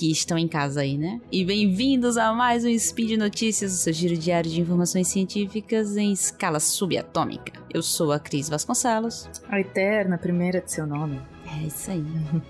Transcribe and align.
que 0.00 0.10
estão 0.10 0.38
em 0.38 0.48
casa 0.48 0.80
aí, 0.80 0.96
né? 0.96 1.20
E 1.30 1.44
bem-vindos 1.44 2.16
a 2.16 2.32
mais 2.32 2.64
um 2.64 2.78
Speed 2.78 3.18
Notícias, 3.18 3.74
o 3.74 3.76
seu 3.76 3.92
giro 3.92 4.16
diário 4.16 4.50
de 4.50 4.58
informações 4.58 5.08
científicas 5.08 5.94
em 5.94 6.10
escala 6.10 6.58
subatômica. 6.58 7.52
Eu 7.68 7.82
sou 7.82 8.10
a 8.10 8.18
Cris 8.18 8.48
Vasconcelos. 8.48 9.28
A 9.46 9.60
eterna 9.60 10.16
primeira 10.16 10.62
de 10.62 10.72
seu 10.72 10.86
nome. 10.86 11.20
É 11.54 11.66
isso 11.66 11.90
aí. 11.90 12.02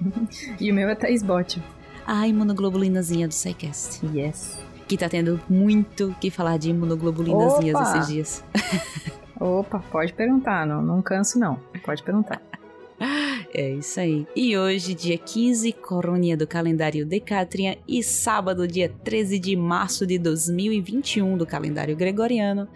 e 0.60 0.70
o 0.70 0.74
meu 0.77 0.88
é 0.91 0.95
Thaís 0.95 1.24
Botti. 1.24 1.60
A 2.06 2.28
imunoglobulinazinha 2.28 3.27
do 3.27 3.34
SciCast. 3.34 4.06
Yes. 4.16 4.56
Que 4.87 4.96
tá 4.96 5.09
tendo 5.09 5.41
muito 5.48 6.14
que 6.20 6.30
falar 6.30 6.56
de 6.56 6.70
imunoglobulinazinhas 6.70 7.74
Opa! 7.74 7.98
esses 7.98 8.06
dias. 8.06 8.45
Opa, 9.41 9.80
pode 9.91 10.12
perguntar, 10.12 10.64
não, 10.64 10.80
não 10.80 11.02
canso 11.02 11.37
não. 11.37 11.59
Pode 11.84 12.01
perguntar. 12.05 12.41
É 13.52 13.68
isso 13.70 13.98
aí. 13.98 14.27
E 14.34 14.56
hoje, 14.56 14.95
dia 14.95 15.18
15, 15.18 15.72
coronia 15.72 16.36
do 16.36 16.46
calendário 16.46 17.04
Decatrian 17.04 17.77
e 17.86 18.02
sábado, 18.02 18.66
dia 18.66 18.88
13 19.02 19.38
de 19.38 19.56
março 19.56 20.06
de 20.06 20.18
2021 20.18 21.36
do 21.36 21.45
calendário 21.45 21.96
gregoriano. 21.96 22.68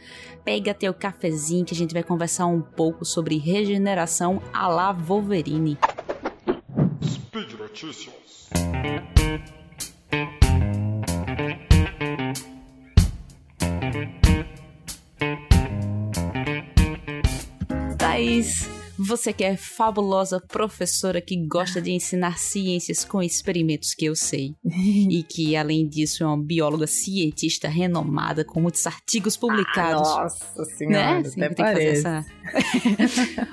Pega 0.44 0.74
teu 0.74 0.92
cafezinho 0.92 1.64
que 1.64 1.74
a 1.74 1.76
gente 1.76 1.94
vai 1.94 2.02
conversar 2.02 2.46
um 2.46 2.60
pouco 2.60 3.04
sobre 3.04 3.38
regeneração 3.38 4.42
a 4.52 4.66
la 4.66 4.92
Wolverine. 4.92 5.78
Speed 7.02 7.52
Notícias. 7.52 8.48
Thaís, 17.96 18.73
você 18.98 19.32
que 19.32 19.44
é 19.44 19.56
fabulosa 19.56 20.40
professora 20.40 21.20
que 21.20 21.36
gosta 21.46 21.80
de 21.80 21.92
ensinar 21.92 22.38
ciências 22.38 23.04
com 23.04 23.22
experimentos 23.22 23.94
que 23.94 24.04
eu 24.04 24.14
sei. 24.14 24.54
e 24.64 25.22
que, 25.22 25.56
além 25.56 25.88
disso, 25.88 26.22
é 26.22 26.26
uma 26.26 26.42
bióloga 26.42 26.86
cientista 26.86 27.68
renomada 27.68 28.44
com 28.44 28.60
muitos 28.60 28.86
artigos 28.86 29.36
publicados. 29.36 30.08
Ah, 30.08 30.22
nossa 30.22 30.64
senhora, 30.76 30.94
né? 30.96 31.18
até 31.18 31.28
Sempre 31.28 31.56
fazer 31.56 31.56
parece. 31.56 32.06
essa. 32.06 32.26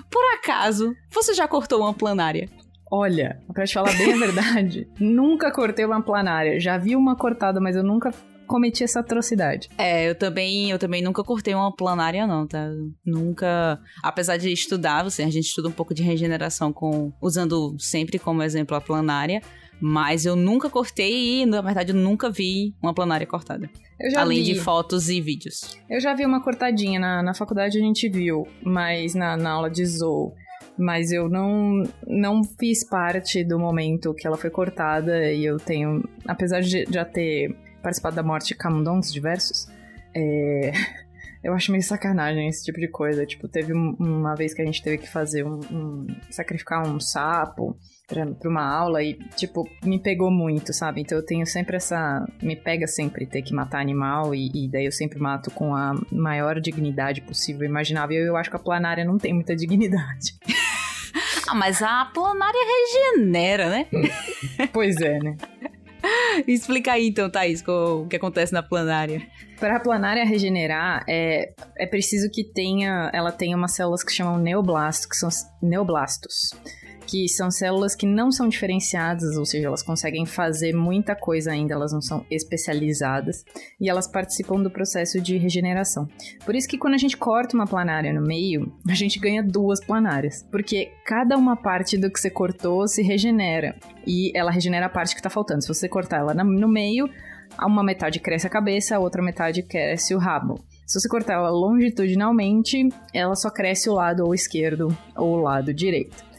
Por 0.09 0.23
acaso, 0.35 0.95
você 1.11 1.33
já 1.33 1.47
cortou 1.47 1.81
uma 1.81 1.93
planária? 1.93 2.49
Olha, 2.91 3.39
pra 3.53 3.65
te 3.65 3.73
falar 3.73 3.97
bem 3.97 4.13
a 4.13 4.17
verdade, 4.17 4.85
nunca 4.99 5.49
cortei 5.49 5.85
uma 5.85 6.01
planária. 6.01 6.59
Já 6.59 6.77
vi 6.77 6.93
uma 6.93 7.15
cortada, 7.15 7.61
mas 7.61 7.75
eu 7.77 7.83
nunca 7.83 8.11
cometi 8.51 8.83
essa 8.83 8.99
atrocidade. 8.99 9.69
É, 9.77 10.09
eu 10.09 10.13
também, 10.13 10.69
eu 10.69 10.77
também 10.77 11.01
nunca 11.01 11.23
cortei 11.23 11.55
uma 11.55 11.73
planária, 11.73 12.27
não, 12.27 12.45
tá? 12.45 12.69
Nunca. 13.05 13.79
Apesar 14.03 14.35
de 14.35 14.51
estudar, 14.51 15.03
você, 15.03 15.23
a 15.23 15.29
gente 15.29 15.45
estuda 15.45 15.69
um 15.69 15.71
pouco 15.71 15.93
de 15.93 16.03
regeneração 16.03 16.73
com. 16.73 17.13
usando 17.21 17.77
sempre 17.79 18.19
como 18.19 18.43
exemplo 18.43 18.75
a 18.75 18.81
planária. 18.81 19.41
Mas 19.83 20.27
eu 20.27 20.35
nunca 20.35 20.69
cortei 20.69 21.41
e, 21.41 21.45
na 21.47 21.59
verdade, 21.59 21.91
eu 21.91 21.95
nunca 21.95 22.29
vi 22.29 22.75
uma 22.83 22.93
planária 22.93 23.25
cortada. 23.25 23.67
Eu 23.99 24.11
já 24.11 24.21
além 24.21 24.43
vi. 24.43 24.53
de 24.53 24.59
fotos 24.59 25.09
e 25.09 25.19
vídeos. 25.19 25.75
Eu 25.89 25.99
já 25.99 26.13
vi 26.13 26.23
uma 26.23 26.43
cortadinha 26.43 26.99
na, 26.99 27.23
na 27.23 27.33
faculdade, 27.33 27.79
a 27.79 27.81
gente 27.81 28.07
viu, 28.07 28.47
mas 28.63 29.15
na, 29.15 29.35
na 29.35 29.49
aula 29.49 29.71
de 29.71 29.83
Zou. 29.83 30.35
Mas 30.77 31.11
eu 31.11 31.27
não, 31.27 31.81
não 32.05 32.43
fiz 32.59 32.87
parte 32.87 33.43
do 33.43 33.57
momento 33.57 34.13
que 34.13 34.27
ela 34.27 34.37
foi 34.37 34.51
cortada 34.51 35.31
e 35.31 35.43
eu 35.43 35.57
tenho, 35.57 36.07
apesar 36.27 36.61
de 36.61 36.85
já 36.87 37.03
ter 37.03 37.55
participado 37.81 38.15
da 38.15 38.23
morte 38.23 38.47
de 38.49 38.55
camundongos 38.55 39.11
diversos, 39.11 39.67
é, 40.15 40.71
eu 41.43 41.53
acho 41.53 41.71
meio 41.71 41.83
sacanagem 41.83 42.47
esse 42.47 42.63
tipo 42.63 42.79
de 42.79 42.87
coisa. 42.87 43.25
Tipo, 43.25 43.47
teve 43.47 43.73
um- 43.73 43.95
uma 43.99 44.35
vez 44.35 44.53
que 44.53 44.61
a 44.61 44.65
gente 44.65 44.81
teve 44.83 44.97
que 44.99 45.09
fazer 45.09 45.43
um, 45.45 45.59
um- 45.71 46.07
sacrificar 46.29 46.87
um 46.87 46.99
sapo 46.99 47.75
pra, 48.07 48.25
pra 48.27 48.49
uma 48.49 48.63
aula 48.63 49.01
e, 49.01 49.13
tipo, 49.35 49.67
me 49.83 49.97
pegou 49.99 50.29
muito, 50.29 50.73
sabe? 50.73 51.01
Então 51.01 51.17
eu 51.17 51.25
tenho 51.25 51.45
sempre 51.47 51.77
essa. 51.77 52.25
Me 52.43 52.55
pega 52.55 52.85
sempre 52.87 53.25
ter 53.25 53.41
que 53.41 53.53
matar 53.53 53.79
animal 53.79 54.35
e, 54.35 54.51
e 54.53 54.69
daí 54.69 54.85
eu 54.85 54.91
sempre 54.91 55.17
mato 55.19 55.49
com 55.51 55.73
a 55.75 55.93
maior 56.11 56.59
dignidade 56.59 57.21
possível, 57.21 57.65
imaginável. 57.67 58.17
E 58.23 58.27
eu 58.27 58.35
acho 58.37 58.49
que 58.49 58.55
a 58.55 58.59
planária 58.59 59.03
não 59.05 59.17
tem 59.17 59.33
muita 59.33 59.55
dignidade. 59.57 60.35
Ah, 61.47 61.55
mas 61.55 61.81
a 61.81 62.05
planária 62.13 62.59
regenera, 63.15 63.69
né? 63.69 63.85
pois 64.71 64.95
é, 65.01 65.17
né? 65.19 65.35
Explica 66.47 66.93
aí 66.93 67.07
então, 67.07 67.29
Thaís, 67.29 67.63
o 67.67 68.05
que 68.07 68.15
acontece 68.15 68.53
na 68.53 68.63
planária. 68.63 69.21
Para 69.59 69.77
a 69.77 69.79
planária 69.79 70.25
regenerar, 70.25 71.03
é, 71.07 71.53
é 71.77 71.85
preciso 71.85 72.29
que 72.31 72.43
tenha, 72.43 73.11
ela 73.13 73.31
tenha 73.31 73.55
umas 73.55 73.73
células 73.73 74.03
que 74.03 74.11
chamam 74.11 74.37
neoblastos, 74.37 75.05
que 75.05 75.15
são 75.15 75.29
os 75.29 75.43
neoblastos, 75.61 76.51
que 77.11 77.27
são 77.27 77.51
células 77.51 77.93
que 77.93 78.05
não 78.05 78.31
são 78.31 78.47
diferenciadas, 78.47 79.35
ou 79.35 79.45
seja, 79.45 79.67
elas 79.67 79.83
conseguem 79.83 80.25
fazer 80.25 80.73
muita 80.73 81.13
coisa 81.13 81.51
ainda, 81.51 81.73
elas 81.73 81.91
não 81.91 82.01
são 82.01 82.25
especializadas 82.31 83.43
e 83.81 83.89
elas 83.89 84.07
participam 84.07 84.63
do 84.63 84.71
processo 84.71 85.19
de 85.19 85.35
regeneração. 85.35 86.07
Por 86.45 86.55
isso 86.55 86.69
que 86.69 86.77
quando 86.77 86.93
a 86.93 86.97
gente 86.97 87.17
corta 87.17 87.53
uma 87.53 87.67
planária 87.67 88.13
no 88.13 88.21
meio, 88.25 88.71
a 88.89 88.93
gente 88.93 89.19
ganha 89.19 89.43
duas 89.43 89.83
planárias, 89.83 90.47
porque 90.49 90.93
cada 91.05 91.35
uma 91.35 91.57
parte 91.57 91.97
do 91.97 92.09
que 92.09 92.17
você 92.17 92.29
cortou 92.29 92.87
se 92.87 93.01
regenera 93.01 93.75
e 94.07 94.31
ela 94.33 94.49
regenera 94.49 94.85
a 94.85 94.89
parte 94.89 95.13
que 95.13 95.19
está 95.19 95.29
faltando. 95.29 95.63
Se 95.63 95.67
você 95.67 95.89
cortar 95.89 96.19
ela 96.19 96.33
no 96.33 96.69
meio, 96.69 97.09
uma 97.59 97.83
metade 97.83 98.21
cresce 98.21 98.47
a 98.47 98.49
cabeça, 98.49 98.95
a 98.95 98.99
outra 98.99 99.21
metade 99.21 99.63
cresce 99.63 100.15
o 100.15 100.17
rabo. 100.17 100.63
Se 100.87 100.97
você 100.97 101.09
cortar 101.09 101.33
ela 101.33 101.49
longitudinalmente, 101.49 102.87
ela 103.13 103.35
só 103.35 103.49
cresce 103.49 103.89
o 103.89 103.93
lado 103.93 104.25
ou 104.25 104.33
esquerdo 104.33 104.97
ou 105.13 105.39
o 105.39 105.41
lado 105.41 105.73
direito. 105.73 106.30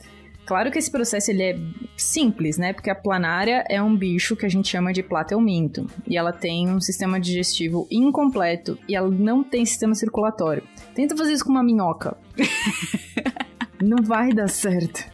Claro 0.44 0.70
que 0.70 0.78
esse 0.78 0.90
processo 0.90 1.30
ele 1.30 1.42
é 1.42 1.58
simples, 1.96 2.58
né? 2.58 2.72
Porque 2.72 2.90
a 2.90 2.94
planária 2.94 3.64
é 3.68 3.80
um 3.80 3.96
bicho 3.96 4.34
que 4.36 4.44
a 4.44 4.48
gente 4.48 4.68
chama 4.68 4.92
de 4.92 5.02
platelminto. 5.02 5.86
E 6.06 6.16
ela 6.16 6.32
tem 6.32 6.68
um 6.68 6.80
sistema 6.80 7.18
digestivo 7.20 7.86
incompleto 7.90 8.76
e 8.88 8.94
ela 8.96 9.08
não 9.10 9.44
tem 9.44 9.64
sistema 9.64 9.94
circulatório. 9.94 10.62
Tenta 10.94 11.16
fazer 11.16 11.32
isso 11.32 11.44
com 11.44 11.52
uma 11.52 11.62
minhoca. 11.62 12.16
não 13.80 14.02
vai 14.04 14.30
dar 14.32 14.48
certo. 14.48 15.10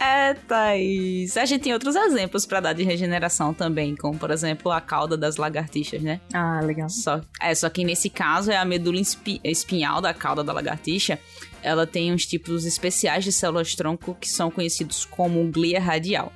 É, 0.00 0.34
Thaís. 0.34 1.36
A 1.36 1.44
gente 1.44 1.62
tem 1.62 1.72
outros 1.72 1.94
exemplos 1.94 2.44
pra 2.44 2.60
dar 2.60 2.72
de 2.72 2.82
regeneração 2.82 3.54
também, 3.54 3.94
como 3.94 4.18
por 4.18 4.30
exemplo 4.30 4.70
a 4.72 4.80
cauda 4.80 5.16
das 5.16 5.36
lagartixas, 5.36 6.02
né? 6.02 6.20
Ah, 6.34 6.60
legal. 6.60 6.88
Só, 6.88 7.20
é, 7.40 7.54
só 7.54 7.68
que 7.70 7.84
nesse 7.84 8.10
caso 8.10 8.50
é 8.50 8.56
a 8.56 8.64
medula 8.64 9.00
espi- 9.00 9.40
espinhal 9.44 10.00
da 10.00 10.12
cauda 10.12 10.42
da 10.42 10.52
lagartixa. 10.52 11.18
Ela 11.62 11.86
tem 11.86 12.12
uns 12.12 12.26
tipos 12.26 12.64
especiais 12.64 13.24
de 13.24 13.32
células-tronco 13.32 14.16
que 14.20 14.28
são 14.28 14.50
conhecidos 14.50 15.04
como 15.04 15.46
glia 15.50 15.80
radial. 15.80 16.32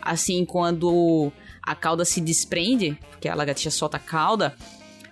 Assim, 0.00 0.44
quando 0.44 1.32
a 1.62 1.74
cauda 1.74 2.04
se 2.04 2.20
desprende, 2.20 2.98
porque 3.10 3.28
a 3.28 3.34
lagartixa 3.34 3.70
solta 3.70 3.96
a 3.96 4.00
cauda, 4.00 4.54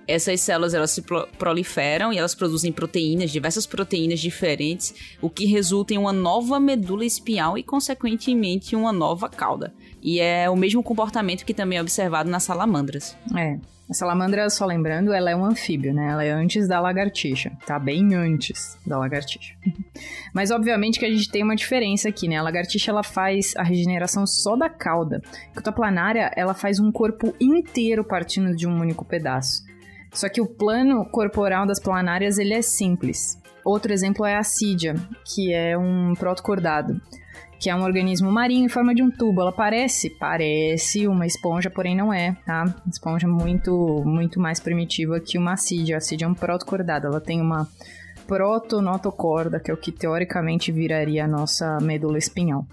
essas 0.06 0.40
células 0.40 0.74
elas 0.74 0.90
se 0.90 1.02
pro- 1.02 1.26
proliferam 1.38 2.12
e 2.12 2.18
elas 2.18 2.34
produzem 2.34 2.72
proteínas, 2.72 3.30
diversas 3.30 3.66
proteínas 3.66 4.20
diferentes, 4.20 4.94
o 5.20 5.30
que 5.30 5.46
resulta 5.46 5.94
em 5.94 5.98
uma 5.98 6.12
nova 6.12 6.58
medula 6.58 7.04
espinhal 7.04 7.56
e, 7.56 7.62
consequentemente, 7.62 8.74
uma 8.76 8.92
nova 8.92 9.28
cauda. 9.28 9.72
E 10.02 10.20
é 10.20 10.50
o 10.50 10.56
mesmo 10.56 10.82
comportamento 10.82 11.44
que 11.44 11.54
também 11.54 11.78
é 11.78 11.80
observado 11.80 12.28
nas 12.28 12.42
salamandras. 12.42 13.16
É. 13.36 13.58
A 13.90 13.94
salamandra, 13.94 14.48
só 14.48 14.64
lembrando, 14.64 15.12
ela 15.12 15.30
é 15.30 15.36
um 15.36 15.44
anfíbio, 15.44 15.92
né? 15.92 16.10
Ela 16.10 16.24
é 16.24 16.30
antes 16.30 16.66
da 16.66 16.80
lagartixa. 16.80 17.52
Tá 17.66 17.78
bem 17.78 18.14
antes 18.14 18.78
da 18.86 18.98
lagartixa. 18.98 19.54
Mas 20.32 20.50
obviamente 20.50 20.98
que 20.98 21.04
a 21.04 21.10
gente 21.10 21.30
tem 21.30 21.42
uma 21.42 21.56
diferença 21.56 22.08
aqui, 22.08 22.28
né? 22.28 22.36
A 22.36 22.42
lagartixa 22.42 22.90
ela 22.90 23.02
faz 23.02 23.54
a 23.56 23.62
regeneração 23.62 24.26
só 24.26 24.56
da 24.56 24.68
cauda. 24.68 25.20
Enquanto 25.50 25.68
a 25.68 25.72
planária, 25.72 26.30
ela 26.36 26.54
faz 26.54 26.78
um 26.80 26.90
corpo 26.90 27.34
inteiro 27.40 28.04
partindo 28.04 28.56
de 28.56 28.66
um 28.66 28.80
único 28.80 29.04
pedaço. 29.04 29.62
Só 30.12 30.28
que 30.28 30.40
o 30.40 30.46
plano 30.46 31.04
corporal 31.06 31.66
das 31.66 31.80
planárias, 31.80 32.38
ele 32.38 32.54
é 32.54 32.62
simples. 32.62 33.40
Outro 33.64 33.92
exemplo 33.92 34.24
é 34.24 34.36
a 34.36 34.40
assídia, 34.40 34.94
que 35.24 35.52
é 35.52 35.76
um 35.76 36.14
protocordado 36.14 37.00
que 37.62 37.70
é 37.70 37.76
um 37.76 37.84
organismo 37.84 38.28
marinho 38.32 38.64
em 38.66 38.68
forma 38.68 38.92
de 38.92 39.04
um 39.04 39.08
tubo. 39.10 39.40
Ela 39.40 39.52
parece, 39.52 40.10
parece 40.10 41.06
uma 41.06 41.24
esponja, 41.24 41.70
porém 41.70 41.96
não 41.96 42.12
é, 42.12 42.36
tá? 42.44 42.64
Esponja 42.90 43.28
muito, 43.28 44.02
muito 44.04 44.40
mais 44.40 44.58
primitiva 44.58 45.20
que 45.20 45.38
uma 45.38 45.52
assídia. 45.52 45.94
A 45.94 45.98
assídia 45.98 46.24
é 46.24 46.28
um 46.28 46.34
protocordado. 46.34 47.06
Ela 47.06 47.20
tem 47.20 47.40
uma 47.40 47.68
protonotocorda, 48.26 49.60
que 49.60 49.70
é 49.70 49.74
o 49.74 49.76
que 49.76 49.92
teoricamente 49.92 50.72
viraria 50.72 51.24
a 51.24 51.28
nossa 51.28 51.78
medula 51.80 52.18
espinhal. 52.18 52.66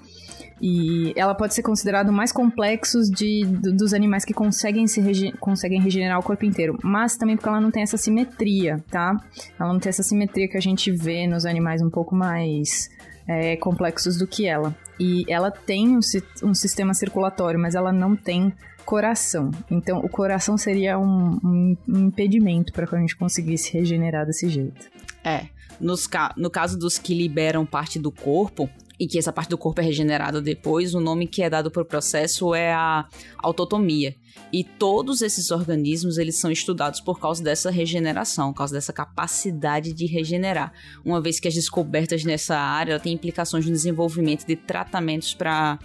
E 0.62 1.14
ela 1.16 1.34
pode 1.36 1.54
ser 1.54 1.62
considerada 1.62 2.10
o 2.12 2.14
mais 2.14 2.32
complexo 2.34 3.00
de, 3.12 3.46
do- 3.46 3.72
dos 3.72 3.94
animais 3.94 4.26
que 4.26 4.34
conseguem, 4.34 4.88
se 4.88 5.00
rege- 5.00 5.32
conseguem 5.40 5.80
regenerar 5.80 6.20
o 6.20 6.24
corpo 6.24 6.44
inteiro. 6.46 6.78
Mas 6.84 7.16
também 7.16 7.36
porque 7.38 7.48
ela 7.48 7.62
não 7.62 7.72
tem 7.72 7.84
essa 7.84 7.96
simetria, 7.96 8.84
tá? 8.92 9.16
Ela 9.58 9.72
não 9.72 9.80
tem 9.80 9.90
essa 9.90 10.04
simetria 10.04 10.50
que 10.50 10.58
a 10.58 10.62
gente 10.62 10.92
vê 10.92 11.28
nos 11.28 11.46
animais 11.46 11.82
um 11.82 11.90
pouco 11.90 12.14
mais 12.16 12.90
é, 13.30 13.56
complexos 13.58 14.18
do 14.18 14.26
que 14.26 14.48
ela. 14.48 14.76
E 15.00 15.24
ela 15.32 15.52
tem 15.52 15.96
um, 15.96 16.00
um 16.44 16.54
sistema 16.56 16.96
circulatório, 16.96 17.60
mas 17.60 17.76
ela 17.76 17.92
não 17.94 18.16
tem 18.16 18.52
coração. 18.84 19.52
Então, 19.70 20.00
o 20.00 20.10
coração 20.10 20.58
seria 20.58 20.98
um, 20.98 21.38
um- 21.44 21.78
impedimento 21.88 22.74
para 22.74 22.88
que 22.88 22.96
a 22.96 23.00
gente 23.00 23.16
conseguisse 23.16 23.72
regenerar 23.72 24.26
desse 24.26 24.50
jeito. 24.50 24.90
É. 25.24 25.46
Nos 25.80 26.10
no 26.36 26.50
caso 26.50 26.78
dos 26.78 26.98
que 26.98 27.14
liberam 27.14 27.66
parte 27.68 28.00
do 28.00 28.12
corpo, 28.12 28.68
e 29.00 29.08
que 29.08 29.18
essa 29.18 29.32
parte 29.32 29.50
do 29.50 29.58
corpo 29.58 29.80
é 29.80 29.84
regenerada 29.84 30.42
depois, 30.42 30.94
o 30.94 31.00
nome 31.00 31.26
que 31.26 31.42
é 31.42 31.50
dado 31.50 31.72
para 31.72 31.82
o 31.82 31.86
processo 31.86 32.54
é 32.54 32.74
a 32.74 33.08
autotomia. 33.38 34.16
E 34.52 34.64
todos 34.64 35.22
esses 35.22 35.52
organismos, 35.52 36.18
eles 36.18 36.36
são 36.36 36.52
estudados 36.52 37.00
por 37.00 37.20
causa 37.20 37.44
dessa 37.44 37.72
regeneração, 37.72 38.52
por 38.52 38.60
causa 38.60 38.74
dessa 38.74 38.92
capacidade 38.92 39.94
de 39.94 40.06
regenerar. 40.06 40.74
Uma 41.06 41.22
vez 41.22 41.40
que 41.40 41.48
as 41.48 41.54
descobertas 41.54 42.24
nessa 42.24 42.58
área 42.58 43.00
têm 43.00 43.14
implicações 43.14 43.66
no 43.66 43.72
desenvolvimento 43.72 44.46
de 44.46 44.56
tratamentos 44.56 45.34
para 45.34 45.80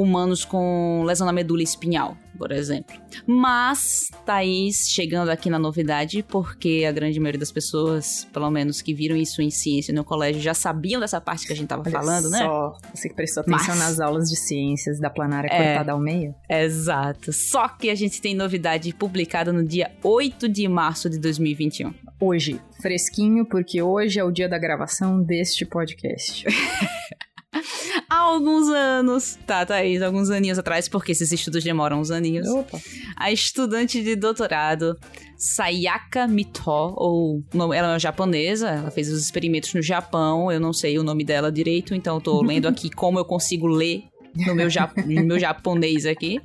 humanos 0.00 0.44
com 0.44 1.02
lesão 1.06 1.26
na 1.26 1.32
medula 1.32 1.62
espinhal, 1.62 2.16
por 2.38 2.52
exemplo. 2.52 2.94
Mas, 3.26 4.08
Thaís, 4.24 4.88
chegando 4.88 5.30
aqui 5.30 5.48
na 5.48 5.58
novidade, 5.58 6.22
porque 6.22 6.84
a 6.88 6.92
grande 6.92 7.18
maioria 7.18 7.38
das 7.40 7.50
pessoas, 7.50 8.26
pelo 8.32 8.50
menos 8.50 8.82
que 8.82 8.92
viram 8.92 9.16
isso 9.16 9.40
em 9.40 9.50
ciência 9.50 9.94
no 9.94 10.04
colégio, 10.04 10.40
já 10.42 10.54
sabiam 10.54 11.00
dessa 11.00 11.20
parte 11.20 11.46
que 11.46 11.52
a 11.52 11.56
gente 11.56 11.68
tava 11.68 11.82
Olha 11.82 11.90
falando, 11.90 12.28
né? 12.30 12.38
Só 12.38 12.78
você 12.94 13.08
que 13.08 13.14
prestou 13.14 13.40
atenção 13.42 13.74
Mas- 13.76 13.78
nas 13.78 14.00
aulas 14.00 14.28
de 14.28 14.36
ciências 14.36 15.00
da 15.00 15.08
planária 15.10 15.48
É. 15.50 15.56
cortada 15.74 15.92
ao 15.92 15.98
meio. 16.00 16.34
Exato. 16.48 17.32
Só 17.32 17.68
que 17.68 17.88
a 17.90 17.94
gente 17.94 18.20
tem 18.20 18.34
novidade 18.34 18.92
publicada 18.92 19.52
no 19.52 19.64
dia 19.64 19.90
8 20.02 20.48
de 20.48 20.68
março 20.68 21.08
de 21.08 21.18
2021. 21.18 21.92
Hoje, 22.20 22.60
fresquinho, 22.80 23.44
porque 23.44 23.82
hoje 23.82 24.18
é 24.18 24.24
o 24.24 24.30
dia 24.30 24.48
da 24.48 24.58
gravação 24.58 25.22
deste 25.22 25.64
podcast. 25.66 26.44
Há 28.16 28.20
alguns 28.20 28.68
anos, 28.70 29.38
tá, 29.46 29.66
Thaís, 29.66 30.00
alguns 30.00 30.30
aninhos 30.30 30.58
atrás, 30.58 30.88
porque 30.88 31.12
esses 31.12 31.30
estudos 31.32 31.62
demoram 31.62 32.00
uns 32.00 32.10
aninhos. 32.10 32.48
Opa! 32.48 32.80
a 33.14 33.30
estudante 33.30 34.02
de 34.02 34.16
doutorado 34.16 34.96
Sayaka 35.36 36.26
Mito, 36.26 36.62
ou 36.70 37.42
ela 37.54 37.76
é 37.76 37.82
uma 37.92 37.98
japonesa, 37.98 38.68
ela 38.70 38.90
fez 38.90 39.10
os 39.12 39.20
experimentos 39.22 39.72
no 39.74 39.82
Japão, 39.82 40.50
eu 40.50 40.58
não 40.58 40.72
sei 40.72 40.98
o 40.98 41.02
nome 41.02 41.24
dela 41.24 41.52
direito, 41.52 41.94
então 41.94 42.16
eu 42.16 42.20
tô 42.22 42.40
lendo 42.46 42.66
aqui 42.66 42.88
como 42.90 43.18
eu 43.18 43.24
consigo 43.24 43.66
ler 43.66 44.04
no 44.46 44.54
meu, 44.54 44.70
ja- 44.70 44.90
no 44.96 45.24
meu 45.24 45.38
japonês 45.38 46.06
aqui. 46.06 46.40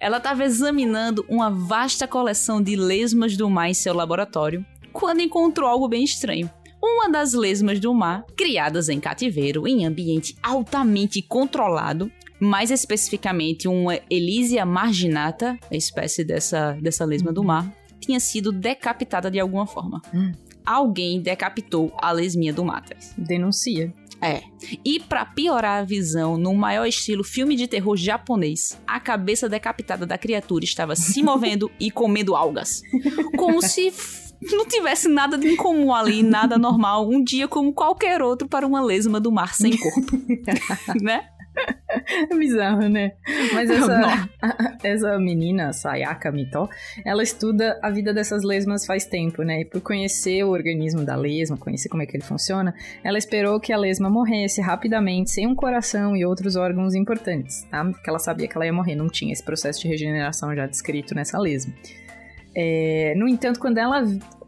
Ela 0.00 0.16
estava 0.16 0.44
examinando 0.44 1.24
uma 1.28 1.48
vasta 1.48 2.08
coleção 2.08 2.60
de 2.60 2.74
lesmas 2.74 3.36
do 3.36 3.48
mar 3.48 3.68
em 3.70 3.74
seu 3.74 3.94
laboratório 3.94 4.64
quando 4.92 5.20
encontrou 5.20 5.68
algo 5.68 5.86
bem 5.88 6.02
estranho. 6.02 6.50
Uma 6.82 7.08
das 7.08 7.32
lesmas 7.32 7.78
do 7.78 7.94
mar, 7.94 8.24
criadas 8.36 8.88
em 8.88 8.98
cativeiro 8.98 9.68
em 9.68 9.86
ambiente 9.86 10.36
altamente 10.42 11.22
controlado, 11.22 12.10
mais 12.40 12.72
especificamente 12.72 13.68
uma 13.68 14.00
Elysia 14.10 14.66
marginata, 14.66 15.56
a 15.70 15.76
espécie 15.76 16.24
dessa, 16.24 16.72
dessa 16.80 17.04
lesma 17.04 17.32
do 17.32 17.44
mar, 17.44 17.72
tinha 18.00 18.18
sido 18.18 18.50
decapitada 18.50 19.30
de 19.30 19.38
alguma 19.38 19.64
forma. 19.64 20.02
Hum. 20.12 20.32
Alguém 20.66 21.20
decapitou 21.20 21.92
a 22.00 22.10
lesminha 22.10 22.52
do 22.52 22.64
mar. 22.64 22.84
Denuncia. 23.16 23.94
É. 24.20 24.42
E 24.84 25.00
pra 25.00 25.24
piorar 25.24 25.80
a 25.80 25.84
visão, 25.84 26.36
no 26.36 26.54
maior 26.54 26.86
estilo 26.86 27.24
filme 27.24 27.56
de 27.56 27.66
terror 27.66 27.96
japonês, 27.96 28.80
a 28.86 29.00
cabeça 29.00 29.48
decapitada 29.48 30.06
da 30.06 30.16
criatura 30.16 30.64
estava 30.64 30.94
se 30.94 31.22
movendo 31.24 31.70
e 31.78 31.90
comendo 31.90 32.36
algas. 32.36 32.82
Como 33.36 33.60
se 33.60 33.92
não 34.50 34.66
tivesse 34.66 35.08
nada 35.08 35.38
de 35.38 35.48
incomum 35.48 35.92
ali, 35.92 36.22
nada 36.22 36.58
normal, 36.58 37.08
um 37.08 37.22
dia 37.22 37.46
como 37.46 37.72
qualquer 37.72 38.22
outro 38.22 38.48
para 38.48 38.66
uma 38.66 38.80
lesma 38.82 39.20
do 39.20 39.30
mar 39.30 39.54
sem 39.54 39.76
corpo. 39.76 40.18
né? 41.00 41.28
É 42.30 42.34
bizarro, 42.34 42.88
né? 42.88 43.12
Mas 43.52 43.70
essa, 43.70 43.98
Não. 43.98 44.28
essa 44.82 45.18
menina, 45.18 45.72
Sayaka 45.72 46.32
Mito, 46.32 46.68
ela 47.04 47.22
estuda 47.22 47.78
a 47.82 47.90
vida 47.90 48.14
dessas 48.14 48.42
lesmas 48.42 48.86
faz 48.86 49.04
tempo, 49.04 49.42
né? 49.42 49.60
E 49.60 49.64
por 49.64 49.80
conhecer 49.80 50.42
o 50.44 50.50
organismo 50.50 51.04
da 51.04 51.14
lesma, 51.14 51.56
conhecer 51.56 51.88
como 51.88 52.02
é 52.02 52.06
que 52.06 52.16
ele 52.16 52.24
funciona, 52.24 52.74
ela 53.04 53.18
esperou 53.18 53.60
que 53.60 53.72
a 53.72 53.76
lesma 53.76 54.08
morresse 54.08 54.60
rapidamente, 54.60 55.30
sem 55.30 55.46
um 55.46 55.54
coração 55.54 56.16
e 56.16 56.24
outros 56.24 56.56
órgãos 56.56 56.94
importantes, 56.94 57.64
tá? 57.70 57.84
Porque 57.84 58.08
ela 58.08 58.18
sabia 58.18 58.48
que 58.48 58.56
ela 58.56 58.66
ia 58.66 58.72
morrer, 58.72 58.94
não 58.94 59.08
tinha 59.08 59.32
esse 59.32 59.44
processo 59.44 59.82
de 59.82 59.88
regeneração 59.88 60.54
já 60.54 60.66
descrito 60.66 61.14
nessa 61.14 61.38
lesma. 61.38 61.74
É, 62.54 63.14
no 63.16 63.28
entanto, 63.28 63.58
quando 63.58 63.78
ela 63.78 64.04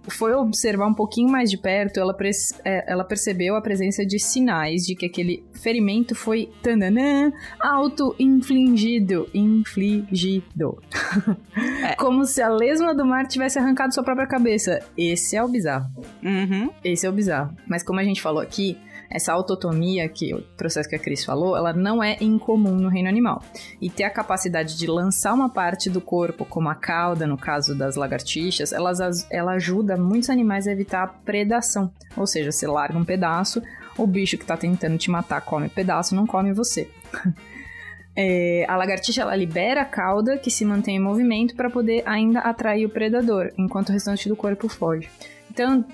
foi 0.09 0.35
observar 0.35 0.87
um 0.87 0.95
pouquinho 0.95 1.31
mais 1.31 1.51
de 1.51 1.57
perto, 1.57 1.99
ela, 1.99 2.17
é, 2.65 2.93
ela 2.93 3.05
percebeu 3.05 3.57
a 3.57 3.63
presença 3.63 4.05
de 4.05 4.19
sinais 4.19 4.83
de 4.83 4.95
que 4.95 5.07
aquele 5.07 5.45
ferimento 5.53 6.15
foi 6.15 6.51
tananã, 6.63 7.33
auto-infligido. 7.59 9.29
Infligido. 9.33 10.79
É. 11.83 11.95
Como 11.97 12.25
se 12.25 12.43
a 12.43 12.49
lesma 12.49 12.95
do 12.95 13.05
mar 13.05 13.27
tivesse 13.27 13.59
arrancado 13.59 13.95
sua 13.95 14.05
própria 14.05 14.27
cabeça. 14.27 14.81
Esse 14.97 15.37
é 15.37 15.43
o 15.43 15.49
bizarro. 15.49 15.91
Uhum. 16.23 16.71
Esse 16.85 17.07
é 17.07 17.09
o 17.09 17.13
bizarro. 17.13 17.57
Mas 17.67 17.83
como 17.83 18.01
a 18.01 18.05
gente 18.05 18.21
falou 18.21 18.43
aqui, 18.43 18.77
essa 19.11 19.33
autotomia, 19.33 20.09
que 20.09 20.35
o 20.35 20.43
processo 20.57 20.89
que 20.89 20.97
a 20.97 20.99
Cris 20.99 21.25
falou, 21.25 21.57
ela 21.57 21.73
não 21.73 22.03
é 22.03 22.17
incomum 22.21 22.75
no 22.75 22.89
reino 22.89 23.09
animal. 23.09 23.43
E 23.81 23.89
ter 23.89 24.05
a 24.05 24.11
capacidade 24.11 24.77
de 24.77 24.87
lançar 24.87 25.35
uma 25.35 25.49
parte 25.49 25.89
do 25.89 26.01
corpo, 26.01 26.45
como 26.45 26.69
a 26.69 26.75
cauda, 26.75 27.27
no 27.27 27.39
caso 27.39 27.77
das 27.77 27.97
lagartixas, 27.97 28.73
elas, 28.73 29.27
ela 29.31 29.53
ajuda 29.53 29.97
muitos 29.97 30.31
animais 30.31 30.67
a 30.67 30.73
evitar 30.73 31.03
a 31.03 31.09
predação. 31.09 31.93
Ou 32.17 32.27
seja, 32.27 32.51
você 32.51 32.67
larga 32.67 32.99
um 32.99 33.05
pedaço, 33.05 33.63
o 33.97 34.07
bicho 34.07 34.37
que 34.37 34.47
tá 34.47 34.57
tentando 34.57 34.99
te 34.99 35.11
matar 35.11 35.41
come 35.41 35.67
o 35.67 35.71
pedaço, 35.71 36.15
não 36.15 36.27
come 36.27 36.53
você. 36.53 36.89
É, 38.17 38.65
a 38.69 38.77
lagartixa 38.77 39.23
ela 39.23 39.35
libera 39.35 39.83
a 39.83 39.85
cauda 39.85 40.39
que 40.39 40.49
se 40.49 40.65
mantém 40.65 40.97
em 40.97 41.01
movimento 41.01 41.57
para 41.57 41.69
poder 41.69 42.03
ainda 42.07 42.39
atrair 42.41 42.87
o 42.87 42.89
predador, 42.89 43.51
enquanto 43.59 43.89
o 43.89 43.93
restante 43.93 44.29
do 44.29 44.37
corpo 44.37 44.69
foge. 44.69 45.11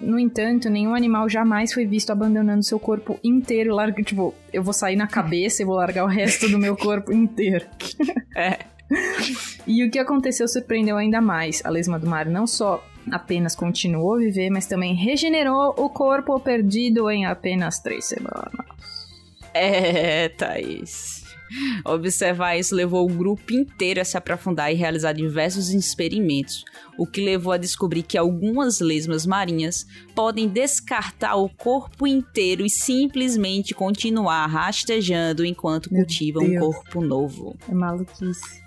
No 0.01 0.19
entanto, 0.19 0.71
nenhum 0.71 0.95
animal 0.95 1.29
jamais 1.29 1.73
foi 1.73 1.85
visto 1.85 2.11
abandonando 2.11 2.62
seu 2.62 2.79
corpo 2.79 3.19
inteiro. 3.23 3.75
Larga, 3.75 4.03
tipo, 4.03 4.35
eu 4.53 4.62
vou 4.62 4.73
sair 4.73 4.97
na 4.97 5.07
cabeça 5.07 5.62
e 5.62 5.67
vou 5.67 5.77
largar 5.77 6.05
o 6.05 6.09
resto 6.09 6.49
do 6.49 6.59
meu 6.59 6.77
corpo 6.77 7.12
inteiro. 7.12 7.67
É. 8.37 8.59
E 9.67 9.85
o 9.85 9.91
que 9.91 9.99
aconteceu 9.99 10.49
surpreendeu 10.49 10.97
ainda 10.97 11.21
mais. 11.21 11.65
A 11.65 11.69
lesma 11.69 11.99
do 11.99 12.09
mar 12.09 12.27
não 12.27 12.47
só 12.47 12.83
apenas 13.11 13.55
continuou 13.55 14.15
a 14.15 14.19
viver, 14.19 14.51
mas 14.51 14.67
também 14.67 14.95
regenerou 14.95 15.75
o 15.77 15.91
corpo 15.91 16.39
perdido 16.41 17.11
em 17.11 17.27
apenas 17.27 17.81
três 17.81 18.07
semanas. 18.07 18.67
É, 19.53 20.29
Thaís. 20.31 21.20
Observar 21.85 22.56
isso 22.56 22.75
levou 22.75 23.05
o 23.05 23.12
grupo 23.12 23.52
inteiro 23.52 24.00
a 24.00 24.05
se 24.05 24.17
aprofundar 24.17 24.73
e 24.73 24.76
realizar 24.76 25.12
diversos 25.12 25.70
experimentos, 25.70 26.64
o 26.99 27.06
que 27.06 27.20
levou 27.20 27.52
a 27.52 27.56
descobrir 27.56 28.02
que 28.02 28.19
algumas 28.19 28.80
lesmas 28.80 29.26
marinhas 29.26 29.87
podem 30.14 30.49
descartar 30.49 31.37
o 31.37 31.49
corpo 31.49 32.07
inteiro 32.07 32.64
e 32.64 32.71
simplesmente 32.71 33.75
continuar 33.75 34.47
rastejando 34.47 35.45
enquanto 35.45 35.92
Meu 35.92 36.02
cultivam 36.02 36.45
um 36.45 36.50
Deus. 36.50 36.76
corpo 36.76 37.00
novo. 37.00 37.57
É 37.69 37.75
maluquice. 37.75 38.62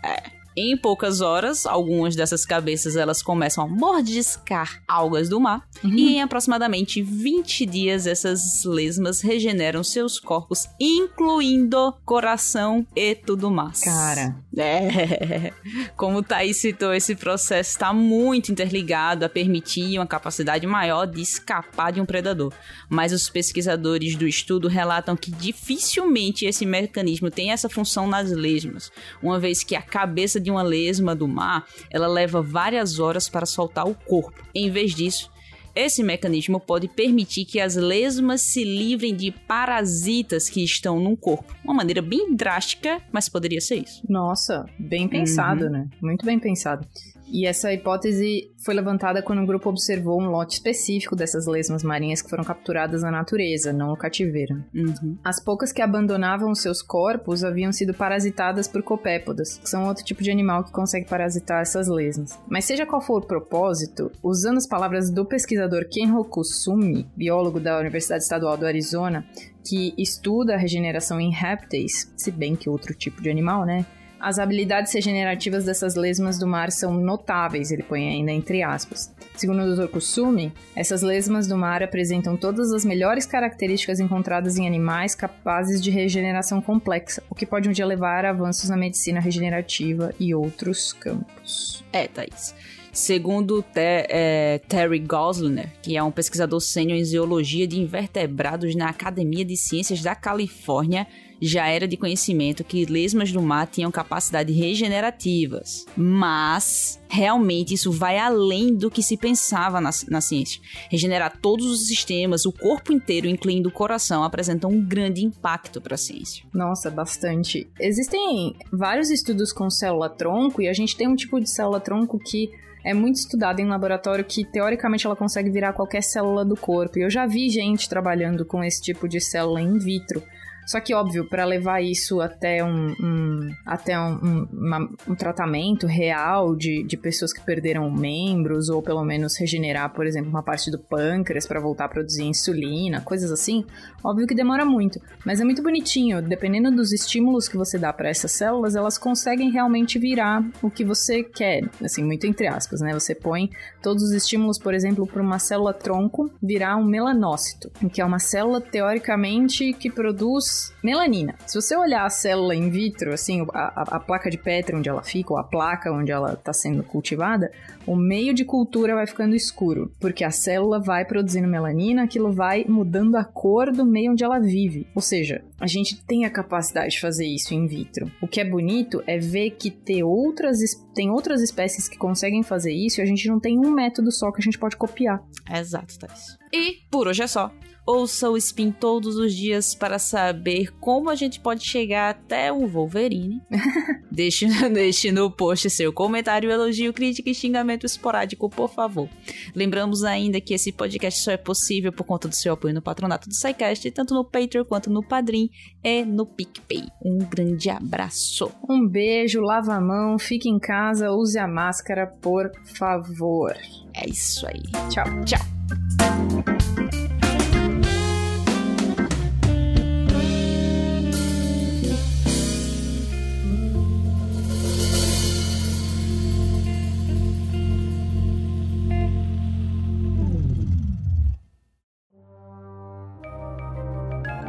Em 0.55 0.77
poucas 0.77 1.22
horas, 1.22 1.65
algumas 1.65 2.15
dessas 2.15 2.45
cabeças 2.45 2.95
elas 2.95 3.24
começam 3.24 3.63
a 3.63 3.67
mordiscar 3.67 4.81
algas 4.88 5.29
do 5.29 5.39
mar 5.39 5.67
e 5.83 6.13
em 6.13 6.22
aproximadamente 6.22 7.01
20 7.01 7.65
dias 7.65 8.05
essas 8.05 8.63
lesmas 8.63 9.22
regeneram 9.22 9.83
seus 9.83 10.19
corpos, 10.19 10.67
incluindo 10.79 11.93
coração 12.05 12.86
e 12.95 13.15
tudo 13.15 13.50
mais. 13.50 13.81
Cara. 13.81 14.36
É. 14.55 15.51
Como 15.98 16.19
o 16.19 16.24
Thaís 16.24 16.57
citou, 16.57 16.93
esse 16.93 17.15
processo 17.15 17.72
está 17.72 17.91
muito 17.91 18.51
interligado 18.51 19.25
a 19.25 19.29
permitir 19.29 19.98
uma 19.98 20.05
capacidade 20.05 20.67
maior 20.67 21.05
de 21.05 21.22
escapar 21.22 21.91
de 21.91 22.00
um 22.00 22.05
predador. 22.05 22.53
Mas 22.88 23.12
os 23.12 23.29
pesquisadores 23.29 24.15
do 24.15 24.27
estudo 24.27 24.67
relatam 24.67 25.15
que 25.15 25.31
dificilmente 25.31 26.45
esse 26.45 26.65
mecanismo 26.65 27.31
tem 27.31 27.51
essa 27.51 27.67
função 27.69 28.07
nas 28.07 28.31
lesmas, 28.31 28.91
uma 29.22 29.39
vez 29.39 29.63
que 29.63 29.75
a 29.75 29.81
cabeça 29.81 30.39
de 30.43 30.51
uma 30.51 30.62
lesma 30.62 31.15
do 31.15 31.27
mar, 31.27 31.65
ela 31.89 32.07
leva 32.07 32.41
várias 32.41 33.00
horas 33.00 33.27
para 33.29 33.45
soltar 33.45 33.88
o 33.88 33.95
corpo. 33.95 34.43
Em 34.53 34.69
vez 34.69 34.93
disso, 34.93 35.31
esse 35.75 36.03
mecanismo 36.03 36.59
pode 36.59 36.88
permitir 36.88 37.45
que 37.45 37.59
as 37.59 37.75
lesmas 37.75 38.41
se 38.41 38.63
livrem 38.63 39.15
de 39.15 39.31
parasitas 39.31 40.47
que 40.47 40.63
estão 40.63 41.00
no 41.00 41.17
corpo. 41.17 41.55
Uma 41.63 41.73
maneira 41.73 42.01
bem 42.01 42.35
drástica, 42.35 43.01
mas 43.12 43.27
poderia 43.27 43.59
ser 43.59 43.77
isso. 43.77 44.03
Nossa, 44.07 44.65
bem 44.77 45.07
pensado, 45.07 45.69
né? 45.69 45.89
Muito 46.00 46.23
bem 46.23 46.39
pensado. 46.39 46.88
E 47.33 47.47
essa 47.47 47.73
hipótese 47.73 48.51
foi 48.63 48.75
levantada 48.75 49.23
quando 49.23 49.41
o 49.41 49.45
grupo 49.47 49.67
observou 49.67 50.21
um 50.21 50.29
lote 50.29 50.53
específico 50.53 51.15
dessas 51.15 51.47
lesmas 51.47 51.81
marinhas 51.81 52.21
que 52.21 52.29
foram 52.29 52.43
capturadas 52.43 53.01
na 53.01 53.09
natureza, 53.09 53.73
não 53.73 53.87
no 53.87 53.97
cativeiro. 53.97 54.63
Uhum. 54.71 55.17
As 55.23 55.43
poucas 55.43 55.71
que 55.71 55.81
abandonavam 55.81 56.53
seus 56.53 56.83
corpos 56.83 57.43
haviam 57.43 57.71
sido 57.71 57.91
parasitadas 57.91 58.67
por 58.67 58.83
copépodas, 58.83 59.57
que 59.57 59.67
são 59.67 59.87
outro 59.87 60.05
tipo 60.05 60.21
de 60.21 60.29
animal 60.29 60.63
que 60.63 60.71
consegue 60.71 61.09
parasitar 61.09 61.63
essas 61.63 61.87
lesmas. 61.87 62.39
Mas 62.47 62.65
seja 62.65 62.85
qual 62.85 63.01
for 63.01 63.23
o 63.23 63.25
propósito, 63.25 64.11
usando 64.21 64.57
as 64.57 64.67
palavras 64.67 65.09
do 65.09 65.25
pesquisador 65.25 65.87
Kenro 65.89 66.23
Kusumi, 66.23 67.09
biólogo 67.17 67.59
da 67.59 67.79
Universidade 67.79 68.21
Estadual 68.21 68.55
do 68.57 68.67
Arizona, 68.67 69.25
que 69.67 69.91
estuda 69.97 70.53
a 70.53 70.59
regeneração 70.59 71.19
em 71.19 71.31
répteis, 71.31 72.13
se 72.15 72.29
bem 72.29 72.55
que 72.55 72.69
outro 72.69 72.93
tipo 72.93 73.23
de 73.23 73.31
animal, 73.31 73.65
né? 73.65 73.87
As 74.23 74.39
habilidades 74.39 74.93
regenerativas 74.93 75.65
dessas 75.65 75.95
lesmas 75.95 76.39
do 76.39 76.47
mar 76.47 76.71
são 76.71 76.93
notáveis, 76.93 77.71
ele 77.71 77.83
põe 77.83 78.07
ainda 78.07 78.31
entre 78.31 78.63
aspas. 78.63 79.13
Segundo 79.35 79.63
o 79.63 79.75
Dr. 79.75 79.91
Kusumi, 79.91 80.53
essas 80.73 81.01
lesmas 81.01 81.45
do 81.45 81.57
mar 81.57 81.83
apresentam 81.83 82.37
todas 82.37 82.71
as 82.71 82.85
melhores 82.85 83.25
características 83.25 83.99
encontradas 83.99 84.57
em 84.57 84.65
animais 84.65 85.13
capazes 85.13 85.83
de 85.83 85.91
regeneração 85.91 86.61
complexa, 86.61 87.21
o 87.29 87.35
que 87.35 87.45
pode 87.45 87.67
um 87.67 87.73
dia 87.73 87.85
levar 87.85 88.23
a 88.23 88.29
avanços 88.29 88.69
na 88.69 88.77
medicina 88.77 89.19
regenerativa 89.19 90.13
e 90.17 90.33
outros 90.33 90.93
campos. 90.93 91.83
É, 91.91 92.07
Thaís. 92.07 92.55
Segundo 92.93 93.65
é, 93.75 94.62
Terry 94.67 95.00
Gosliner, 95.00 95.67
que 95.81 95.97
é 95.97 96.03
um 96.03 96.12
pesquisador 96.12 96.62
sênior 96.62 97.00
em 97.00 97.03
zoologia 97.03 97.67
de 97.67 97.79
invertebrados 97.79 98.75
na 98.75 98.88
Academia 98.88 99.43
de 99.43 99.57
Ciências 99.57 100.00
da 100.03 100.13
Califórnia, 100.13 101.07
já 101.41 101.67
era 101.67 101.88
de 101.88 101.97
conhecimento 101.97 102.63
que 102.63 102.85
lesmas 102.85 103.31
do 103.31 103.41
mar 103.41 103.65
tinham 103.65 103.91
capacidades 103.91 104.55
regenerativas. 104.55 105.88
Mas, 105.97 107.01
realmente, 107.09 107.73
isso 107.73 107.91
vai 107.91 108.19
além 108.19 108.75
do 108.75 108.91
que 108.91 109.01
se 109.01 109.17
pensava 109.17 109.81
na, 109.81 109.89
na 110.07 110.21
ciência. 110.21 110.62
Regenerar 110.89 111.39
todos 111.41 111.65
os 111.65 111.88
sistemas, 111.88 112.45
o 112.45 112.51
corpo 112.51 112.93
inteiro, 112.93 113.27
incluindo 113.27 113.69
o 113.69 113.73
coração, 113.73 114.23
apresenta 114.23 114.67
um 114.67 114.79
grande 114.79 115.25
impacto 115.25 115.81
para 115.81 115.95
a 115.95 115.97
ciência. 115.97 116.45
Nossa, 116.53 116.91
bastante. 116.91 117.67
Existem 117.79 118.55
vários 118.71 119.09
estudos 119.09 119.51
com 119.51 119.67
célula-tronco 119.69 120.62
e 120.62 120.69
a 120.69 120.73
gente 120.73 120.95
tem 120.95 121.07
um 121.07 121.15
tipo 121.15 121.41
de 121.41 121.50
célula-tronco 121.50 122.19
que 122.19 122.51
é 122.83 122.93
muito 122.93 123.15
estudada 123.15 123.61
em 123.61 123.67
laboratório 123.67 124.25
que 124.25 124.43
teoricamente 124.43 125.05
ela 125.05 125.15
consegue 125.15 125.49
virar 125.49 125.73
qualquer 125.73 126.03
célula 126.03 126.43
do 126.43 126.55
corpo. 126.55 126.99
E 126.99 127.03
eu 127.03 127.09
já 127.09 127.25
vi 127.25 127.49
gente 127.49 127.87
trabalhando 127.87 128.45
com 128.45 128.63
esse 128.63 128.81
tipo 128.81 129.07
de 129.07 129.21
célula 129.21 129.61
in 129.61 129.77
vitro. 129.77 130.21
Só 130.65 130.79
que, 130.79 130.93
óbvio, 130.93 131.27
para 131.27 131.46
levar 131.46 131.82
isso 131.82 132.22
até 132.22 132.63
um, 132.63 132.96
um 133.00 133.51
até 133.65 134.00
um, 134.00 134.13
um, 134.13 134.48
uma, 134.51 134.89
um, 135.08 135.15
tratamento 135.15 135.86
real 135.88 136.55
de, 136.55 136.84
de 136.84 136.98
pessoas 136.98 137.34
que 137.34 137.41
perderam 137.41 137.91
membros, 137.91 138.70
ou 138.70 138.82
pelo 138.82 139.03
menos 139.03 139.38
regenerar, 139.38 139.93
por 139.93 140.05
exemplo, 140.05 140.29
uma 140.29 140.43
parte 140.43 140.72
do 140.72 140.79
pâncreas 140.79 141.46
para 141.46 141.60
voltar 141.60 141.86
a 141.86 141.89
produzir 141.89 142.24
insulina, 142.24 143.01
coisas 143.01 143.32
assim, 143.32 143.65
óbvio 144.03 144.27
que 144.27 144.36
demora 144.36 144.65
muito. 144.65 145.00
Mas 145.25 145.41
é 145.41 145.43
muito 145.43 145.62
bonitinho, 145.62 146.22
dependendo 146.22 146.72
dos 146.72 146.91
estímulos 146.91 147.48
que 147.48 147.58
você 147.58 147.77
dá 147.77 147.91
para 147.91 148.10
essas 148.10 148.32
células, 148.32 148.75
elas 148.75 148.98
conseguem 148.98 149.51
realmente 149.51 150.00
virar 150.00 150.43
o 150.62 150.70
que 150.70 150.86
você 150.86 151.24
quer, 151.24 151.70
assim, 151.84 152.03
muito 152.03 152.25
entre 152.25 152.48
aspas, 152.48 152.82
né? 152.82 152.93
Você 152.93 153.13
põe 153.13 153.50
todos 153.82 154.03
os 154.03 154.12
estímulos, 154.12 154.58
por 154.58 154.74
exemplo, 154.74 155.05
para 155.05 155.22
uma 155.22 155.39
célula 155.39 155.74
tronco 155.74 156.32
virar 156.41 156.77
um 156.77 156.86
melanócito, 156.86 157.72
que 157.91 158.01
é 158.01 158.05
uma 158.05 158.20
célula 158.20 158.62
teoricamente 158.62 159.74
que 159.74 159.89
produz 159.89 160.52
melanina. 160.83 161.36
Se 161.45 161.60
você 161.60 161.75
olhar 161.75 162.05
a 162.05 162.10
célula 162.10 162.55
in 162.55 162.69
vitro, 162.69 163.13
assim, 163.13 163.45
a, 163.53 163.95
a, 163.95 164.00
placa 164.00 164.29
de 164.29 164.38
Petri 164.38 164.75
onde 164.75 164.89
ela 164.89 165.03
fica, 165.03 165.33
ou 165.33 165.39
a 165.39 165.43
placa 165.43 165.91
onde 165.91 166.12
ela 166.12 166.33
está 166.33 166.53
sendo 166.53 166.83
cultivada, 166.83 167.51
o 167.86 167.95
meio 167.95 168.33
de 168.33 168.45
cultura 168.45 168.95
vai 168.95 169.05
ficando 169.05 169.36
escuro, 169.36 169.91
porque 170.00 170.24
a 170.24 170.31
célula 170.31 170.79
vai 170.79 171.05
produzindo 171.05 171.48
melanina, 171.48 172.03
aquilo 172.03 172.31
vai 172.31 172.65
mudando 172.67 173.15
a 173.15 173.24
cor 173.24 173.72
do 173.72 173.86
meio 173.86 174.12
onde 174.12 174.24
ela 174.24 174.39
vive. 174.39 174.88
Ou 174.95 175.01
seja, 175.01 175.43
a 175.63 175.67
gente 175.67 176.03
tem 176.03 176.25
a 176.25 176.29
capacidade 176.29 176.89
de 176.89 177.00
fazer 177.00 177.25
isso 177.25 177.53
in 177.53 177.67
vitro. 177.67 178.12
O 178.22 178.27
que 178.27 178.41
é 178.41 178.43
bonito 178.43 179.01
é 179.08 179.17
ver 179.17 179.51
que 179.51 179.72
tem 179.72 180.03
outras, 180.03 180.60
tem 180.93 181.10
outras 181.10 181.41
espécies 181.41 181.88
que 181.88 181.98
conseguem 181.98 182.43
fazer 182.43 182.74
isso 182.74 183.00
e 183.00 183.01
a 183.01 183.05
gente 183.05 183.29
não 183.29 183.39
tem 183.39 183.58
um 183.58 183.72
método 183.72 184.12
só 184.12 184.29
que 184.29 184.41
a 184.41 184.43
gente 184.43 184.60
pode 184.60 184.75
copiar. 184.75 185.24
Exato, 185.50 185.98
Thais. 185.98 186.38
E 186.51 186.79
por 186.91 187.08
hoje 187.08 187.24
é 187.24 187.27
só. 187.27 187.50
Ouça 187.88 188.29
o 188.29 188.36
Spin 188.36 188.72
todos 188.72 189.15
os 189.15 189.34
dias 189.34 189.74
para 189.74 189.98
saber 189.98 190.74
como 190.82 191.10
a 191.10 191.15
gente 191.15 191.39
pode 191.39 191.65
chegar 191.65 192.10
até 192.10 192.51
o 192.51 192.67
Wolverine. 192.67 193.41
deixe, 194.13 194.46
deixe 194.70 195.12
no 195.12 195.29
post 195.32 195.70
seu 195.70 195.91
comentário, 195.91 196.51
elogio, 196.51 196.93
crítica 196.93 197.29
e 197.29 197.36
xingamento 197.36 197.86
esporádico, 197.86 198.50
por 198.50 198.70
favor. 198.70 199.10
Lembramos 199.55 200.03
ainda 200.03 200.39
que 200.39 200.53
esse 200.53 200.72
podcast 200.72 201.22
só 201.22 201.32
é 201.32 201.38
possível 201.38 201.91
por 201.91 202.03
conta 202.03 202.27
do 202.27 202.36
seu 202.36 202.53
apoio 202.53 202.74
no 202.74 202.82
patronato 202.82 203.27
do 203.27 203.36
SciCast, 203.36 203.89
tanto 203.91 204.13
no 204.13 204.24
Patreon 204.24 204.63
quanto 204.63 204.89
no 204.89 205.03
Padrim 205.03 205.50
e 205.84 206.05
no 206.05 206.25
PicPay. 206.25 206.88
Um 207.03 207.17
grande 207.17 207.70
abraço. 207.70 208.51
Um 208.70 208.88
beijo, 208.88 209.41
lava 209.41 209.74
a 209.74 209.82
mão, 209.82 210.20
fique 210.20 210.48
em 210.48 210.60
casa, 210.60 211.12
use 211.12 211.39
a 211.39 211.48
máscara, 211.48 212.05
por 212.05 212.51
favor. 212.77 213.55
É 213.96 214.08
isso 214.08 214.46
aí. 214.48 214.62
Tchau. 214.89 215.05
Tchau. 215.25 216.82